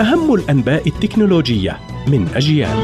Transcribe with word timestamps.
أهم 0.00 0.34
الأنباء 0.34 0.88
التكنولوجية 0.88 1.78
من 2.08 2.28
أجيال. 2.34 2.76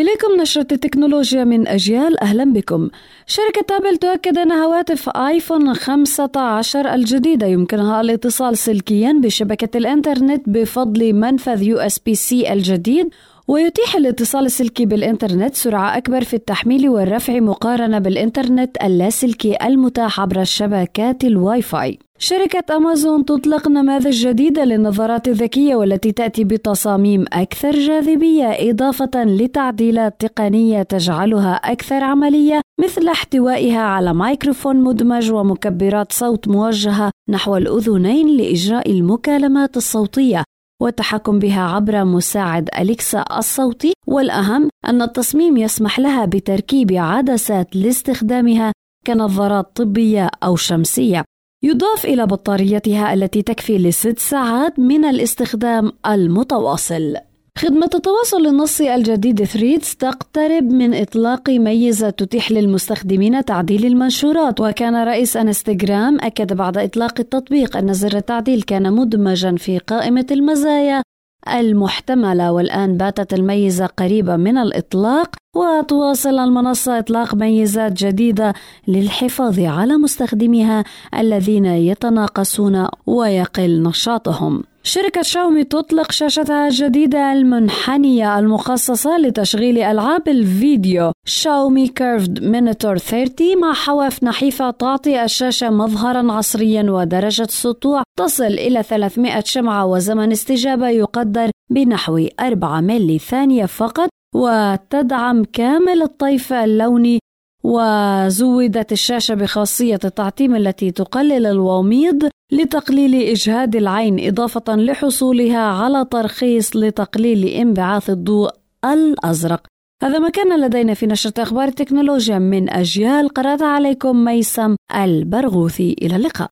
إليكم 0.00 0.40
نشرة 0.40 0.66
التكنولوجيا 0.72 1.44
من 1.44 1.68
أجيال. 1.68 2.20
أهلا 2.20 2.52
بكم. 2.52 2.88
شركة 3.26 3.76
أبل 3.76 3.96
تؤكد 3.96 4.38
أن 4.38 4.52
هواتف 4.52 5.08
آيفون 5.08 5.74
15 5.74 6.94
الجديدة 6.94 7.46
يمكنها 7.46 8.00
الاتصال 8.00 8.58
سلكيا 8.58 9.20
بشبكة 9.22 9.78
الإنترنت 9.78 10.48
بفضل 10.48 11.12
منفذ 11.12 11.76
USB-C 11.76 12.50
الجديد 12.50 13.08
ويتيح 13.48 13.96
الاتصال 13.96 14.46
السلكي 14.46 14.86
بالإنترنت 14.86 15.54
سرعة 15.54 15.96
أكبر 15.96 16.24
في 16.24 16.34
التحميل 16.34 16.88
والرفع 16.88 17.40
مقارنة 17.40 17.98
بالإنترنت 17.98 18.76
اللاسلكي 18.82 19.56
المتاح 19.66 20.20
عبر 20.20 20.40
الشبكات 20.40 21.24
الواي 21.24 21.62
فاي. 21.62 21.98
شركة 22.18 22.76
أمازون 22.76 23.24
تطلق 23.24 23.68
نماذج 23.68 24.26
جديدة 24.28 24.64
للنظارات 24.64 25.28
الذكية 25.28 25.74
والتي 25.74 26.12
تأتي 26.12 26.44
بتصاميم 26.44 27.24
أكثر 27.32 27.70
جاذبية 27.70 28.70
إضافة 28.70 29.24
لتعديلات 29.24 30.20
تقنية 30.20 30.82
تجعلها 30.82 31.54
أكثر 31.54 32.04
عملية 32.04 32.60
مثل 32.80 33.08
احتوائها 33.08 33.80
على 33.80 34.14
ميكروفون 34.14 34.76
مدمج 34.76 35.32
ومكبرات 35.32 36.12
صوت 36.12 36.48
موجهة 36.48 37.10
نحو 37.30 37.56
الأذنين 37.56 38.36
لإجراء 38.36 38.90
المكالمات 38.90 39.76
الصوتية. 39.76 40.44
والتحكم 40.82 41.38
بها 41.38 41.60
عبر 41.60 42.04
مساعد 42.04 42.68
أليكسا 42.78 43.24
الصوتي 43.38 43.92
والأهم 44.06 44.68
أن 44.86 45.02
التصميم 45.02 45.56
يسمح 45.56 45.98
لها 45.98 46.24
بتركيب 46.24 46.92
عدسات 46.92 47.76
لاستخدامها 47.76 48.72
كنظارات 49.06 49.76
طبية 49.76 50.30
أو 50.42 50.56
شمسية. 50.56 51.24
يضاف 51.62 52.04
إلى 52.04 52.26
بطاريتها 52.26 53.14
التي 53.14 53.42
تكفي 53.42 53.78
لست 53.78 54.18
ساعات 54.18 54.78
من 54.78 55.04
الاستخدام 55.04 55.92
المتواصل. 56.06 57.16
خدمة 57.64 57.90
التواصل 57.94 58.46
النصي 58.46 58.94
الجديد 58.94 59.44
ثريدز 59.44 59.94
تقترب 59.94 60.64
من 60.64 60.94
إطلاق 60.94 61.50
ميزة 61.50 62.10
تتيح 62.10 62.52
للمستخدمين 62.52 63.44
تعديل 63.44 63.86
المنشورات. 63.86 64.60
وكان 64.60 64.96
رئيس 64.96 65.36
انستغرام 65.36 66.20
أكد 66.20 66.52
بعد 66.52 66.78
إطلاق 66.78 67.20
التطبيق 67.20 67.76
أن 67.76 67.92
زر 67.92 68.16
التعديل 68.16 68.62
كان 68.62 68.92
مدمجا 68.92 69.56
في 69.56 69.78
قائمة 69.78 70.26
المزايا 70.30 71.02
المحتملة. 71.48 72.52
والآن 72.52 72.96
باتت 72.96 73.34
الميزة 73.34 73.86
قريبة 73.86 74.36
من 74.36 74.58
الإطلاق. 74.58 75.34
وتواصل 75.54 76.38
المنصة 76.38 76.98
إطلاق 76.98 77.34
ميزات 77.34 77.92
جديدة 77.92 78.54
للحفاظ 78.88 79.60
على 79.60 79.96
مستخدميها 79.96 80.84
الذين 81.18 81.66
يتناقصون 81.66 82.88
ويقل 83.06 83.82
نشاطهم. 83.82 84.62
شركة 84.86 85.22
شاومي 85.22 85.64
تطلق 85.64 86.12
شاشتها 86.12 86.66
الجديدة 86.66 87.32
المنحنية 87.32 88.38
المخصصة 88.38 89.18
لتشغيل 89.18 89.78
ألعاب 89.78 90.28
الفيديو. 90.28 91.12
Xiaomi 91.26 91.88
Curved 91.88 92.42
Monitor 92.42 92.98
30 92.98 93.60
مع 93.60 93.72
حواف 93.72 94.24
نحيفة 94.24 94.70
تعطي 94.70 95.24
الشاشة 95.24 95.70
مظهرا 95.70 96.32
عصريا 96.32 96.90
ودرجة 96.90 97.46
سطوع 97.50 98.02
تصل 98.18 98.44
إلى 98.44 98.82
300 98.82 99.42
شمعة 99.44 99.86
وزمن 99.86 100.32
استجابة 100.32 100.88
يقدر 100.88 101.50
بنحو 101.70 102.26
4 102.40 102.80
ملي 102.80 103.18
ثانية 103.18 103.66
فقط. 103.66 104.08
وتدعم 104.34 105.44
كامل 105.44 106.02
الطيف 106.02 106.52
اللوني 106.52 107.18
وزودت 107.64 108.92
الشاشة 108.92 109.34
بخاصية 109.34 109.98
التعتيم 110.04 110.56
التي 110.56 110.90
تقلل 110.90 111.46
الوميض 111.46 112.28
لتقليل 112.52 113.14
إجهاد 113.14 113.76
العين 113.76 114.28
إضافة 114.28 114.76
لحصولها 114.76 115.58
على 115.58 116.06
ترخيص 116.10 116.76
لتقليل 116.76 117.44
انبعاث 117.44 118.10
الضوء 118.10 118.50
الأزرق. 118.84 119.66
هذا 120.02 120.18
ما 120.18 120.28
كان 120.28 120.60
لدينا 120.60 120.94
في 120.94 121.06
نشرة 121.06 121.42
أخبار 121.42 121.68
التكنولوجيا 121.68 122.38
من 122.38 122.70
أجيال. 122.70 123.28
قرأت 123.28 123.62
عليكم 123.62 124.24
ميسم 124.24 124.76
البرغوثي. 124.94 125.96
إلى 126.02 126.16
اللقاء. 126.16 126.48